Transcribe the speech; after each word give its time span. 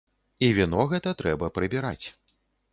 І 0.47 0.49
віно 0.59 0.87
гэта 0.95 1.15
трэба 1.21 1.53
прыбіраць. 1.61 2.05